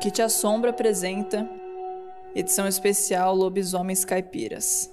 [0.00, 1.48] que te assombra apresenta
[2.34, 4.92] edição especial Lobisomens Caipiras.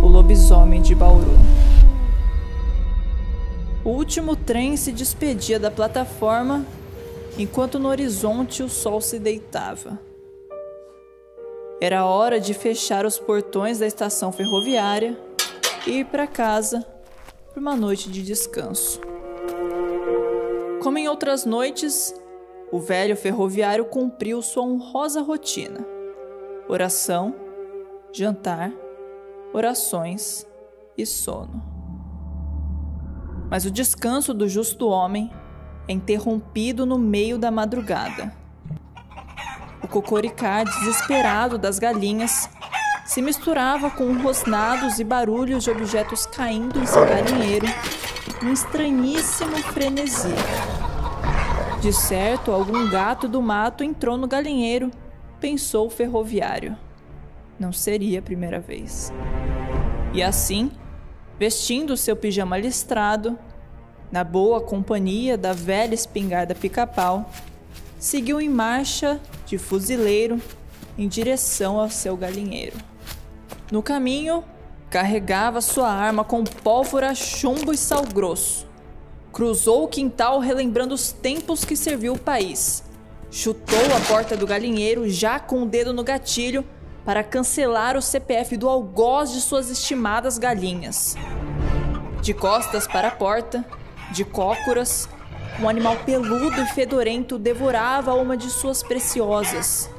[0.00, 1.36] O lobisomem de Bauru.
[3.84, 6.64] O último trem se despedia da plataforma
[7.36, 9.98] enquanto no horizonte o sol se deitava.
[11.80, 15.18] Era hora de fechar os portões da estação ferroviária
[15.86, 16.86] e ir para casa
[17.50, 19.00] para uma noite de descanso.
[20.88, 22.14] Como em outras noites,
[22.72, 25.86] o velho ferroviário cumpriu sua honrosa rotina:
[26.66, 27.34] oração,
[28.10, 28.72] jantar,
[29.52, 30.46] orações
[30.96, 31.62] e sono.
[33.50, 35.30] Mas o descanso do justo homem
[35.86, 38.32] é interrompido no meio da madrugada.
[39.84, 42.48] O cocoricar desesperado das galinhas
[43.04, 47.66] se misturava com rosnados e barulhos de objetos caindo em seu galinheiro
[48.42, 50.34] num estranhíssimo frenesi.
[51.80, 54.90] De certo, algum gato do mato entrou no galinheiro,
[55.40, 56.76] pensou o ferroviário.
[57.58, 59.12] Não seria a primeira vez.
[60.12, 60.70] E assim,
[61.38, 63.38] vestindo seu pijama listrado,
[64.10, 67.30] na boa companhia da velha espingarda pica-pau,
[67.98, 70.40] seguiu em marcha de fuzileiro
[70.96, 72.76] em direção ao seu galinheiro.
[73.70, 74.42] No caminho,
[74.90, 78.66] Carregava sua arma com pólvora, chumbo e sal grosso.
[79.32, 82.82] Cruzou o quintal relembrando os tempos que serviu o país.
[83.30, 86.64] Chutou a porta do galinheiro, já com o dedo no gatilho,
[87.04, 91.16] para cancelar o CPF do algoz de suas estimadas galinhas.
[92.22, 93.64] De costas para a porta,
[94.10, 95.08] de cócoras,
[95.60, 99.90] um animal peludo e fedorento devorava uma de suas preciosas.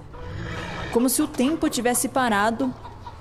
[0.91, 2.73] Como se o tempo tivesse parado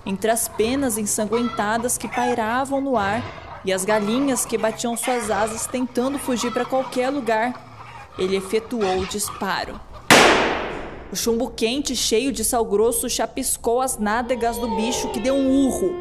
[0.07, 3.23] entre as penas ensanguentadas que pairavam no ar
[3.65, 9.07] e as galinhas que batiam suas asas tentando fugir para qualquer lugar, ele efetuou o
[9.07, 9.81] disparo.
[11.11, 15.67] O chumbo quente, cheio de sal grosso, chapiscou as nádegas do bicho que deu um
[15.67, 15.93] urro,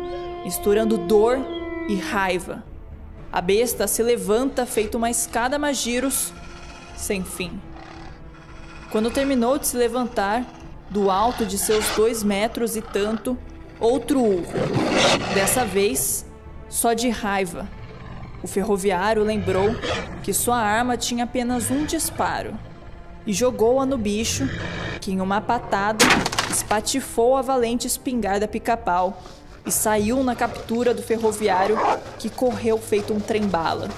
[0.43, 1.39] misturando dor
[1.87, 2.63] e raiva.
[3.31, 6.33] A besta se levanta feito uma escada magiros
[6.95, 7.61] sem fim.
[8.91, 10.45] Quando terminou de se levantar,
[10.89, 13.37] do alto de seus dois metros e tanto,
[13.79, 14.47] Outro urro.
[15.35, 16.25] Dessa vez,
[16.69, 17.67] só de raiva.
[18.41, 19.75] O ferroviário lembrou
[20.23, 22.53] que sua arma tinha apenas um disparo
[23.25, 24.47] e jogou-a no bicho,
[25.01, 26.05] que em uma patada
[26.49, 29.21] espatifou a valente espingarda pica-pau
[29.65, 31.77] e saiu na captura do ferroviário
[32.19, 33.89] que correu feito um trem-bala.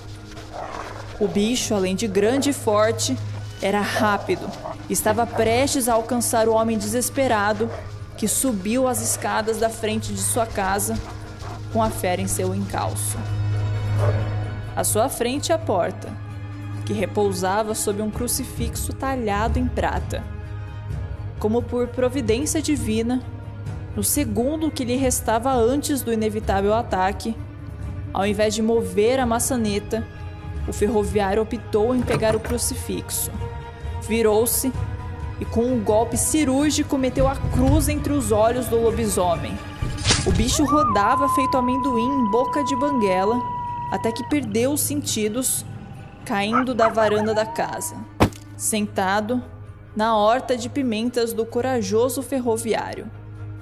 [1.19, 3.15] O bicho, além de grande e forte,
[3.61, 4.49] era rápido.
[4.89, 7.69] Estava prestes a alcançar o homem desesperado
[8.17, 10.97] que subiu as escadas da frente de sua casa
[11.71, 13.17] com a fera em seu encalço.
[14.75, 16.09] À sua frente, a porta,
[16.85, 20.23] que repousava sob um crucifixo talhado em prata.
[21.39, 23.21] Como por providência divina,
[23.95, 27.35] no segundo que lhe restava antes do inevitável ataque,
[28.13, 30.05] ao invés de mover a maçaneta,
[30.67, 33.31] o ferroviário optou em pegar o crucifixo.
[34.07, 34.71] Virou-se
[35.39, 39.57] e com um golpe cirúrgico meteu a cruz entre os olhos do lobisomem.
[40.27, 43.41] O bicho rodava feito amendoim em boca de banguela
[43.89, 45.65] até que perdeu os sentidos,
[46.25, 47.95] caindo da varanda da casa.
[48.57, 49.41] Sentado
[49.95, 53.09] na horta de pimentas do corajoso ferroviário,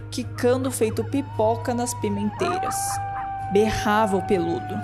[0.09, 2.75] quicando feito pipoca nas pimenteiras.
[3.53, 4.75] Berrava o peludo,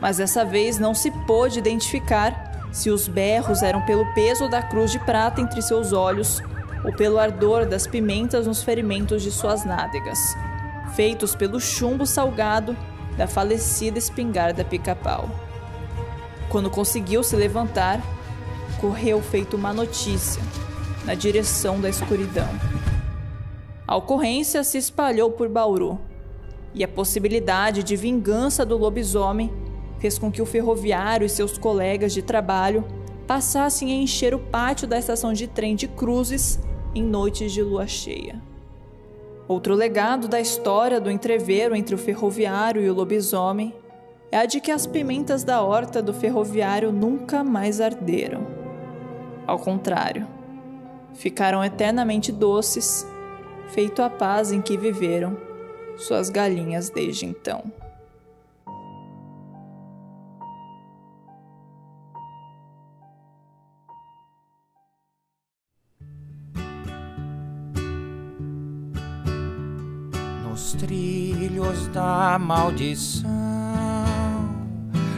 [0.00, 4.92] mas dessa vez não se pôde identificar se os berros eram pelo peso da cruz
[4.92, 6.42] de prata entre seus olhos
[6.84, 10.18] ou pelo ardor das pimentas nos ferimentos de suas nádegas,
[10.94, 12.76] feitos pelo chumbo salgado
[13.16, 15.28] da falecida espingarda pica-pau.
[16.48, 18.00] Quando conseguiu se levantar,
[18.80, 20.42] correu feito uma notícia
[21.04, 22.48] na direção da escuridão.
[23.86, 25.98] A ocorrência se espalhou por Bauru
[26.74, 29.50] e a possibilidade de vingança do lobisomem
[29.98, 32.84] fez com que o ferroviário e seus colegas de trabalho
[33.26, 36.58] passassem a encher o pátio da estação de trem de Cruzes
[36.94, 38.40] em noites de lua cheia.
[39.48, 43.74] Outro legado da história do entreveiro entre o ferroviário e o lobisomem
[44.30, 48.46] é a de que as pimentas da horta do ferroviário nunca mais arderam.
[49.46, 50.28] Ao contrário,
[51.14, 53.06] ficaram eternamente doces,
[53.68, 55.34] feito a paz em que viveram
[55.96, 57.64] suas galinhas desde então.
[70.72, 73.28] Trilhos da maldição.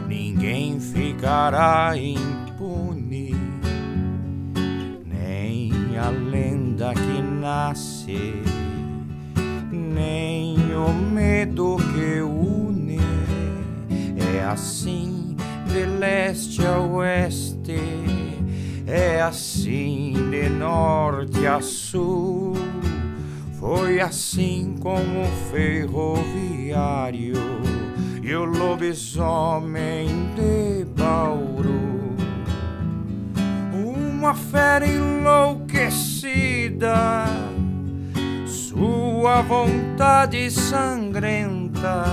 [0.07, 3.35] Ninguém ficará impune,
[5.05, 8.35] nem a lenda que nasce,
[9.71, 12.99] nem o medo que une.
[14.37, 17.81] É assim de leste a oeste,
[18.87, 22.55] é assim de norte a sul.
[23.61, 27.35] Foi assim como o ferroviário
[28.23, 32.17] e o lobisomem de Bauru.
[33.85, 37.27] Uma fera enlouquecida,
[38.47, 42.07] sua vontade sangrenta,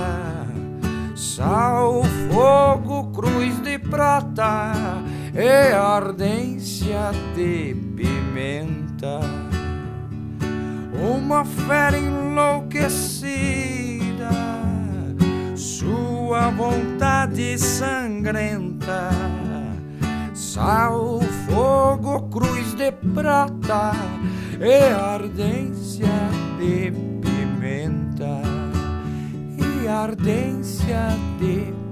[1.16, 4.74] sal, fogo, cruz de prata
[5.34, 9.22] e ardência de pimenta.
[11.28, 14.30] Uma fera enlouquecida,
[15.58, 19.10] sua vontade sangrenta,
[20.34, 23.92] sal, fogo, cruz de prata
[24.58, 26.08] e ardência
[26.58, 28.42] de pimenta,
[29.84, 31.10] e ardência
[31.42, 31.87] de pimenta.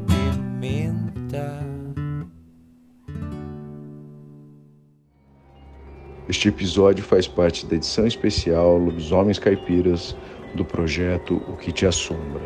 [6.28, 10.16] Este episódio faz parte da edição especial Lobisomens Caipiras
[10.56, 12.42] do projeto O Que Te Assombra,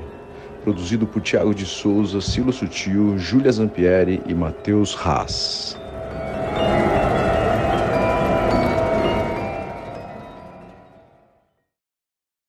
[0.62, 5.80] produzido por Tiago de Souza, Silo Sutil, Júlia Zampieri e Matheus Haas.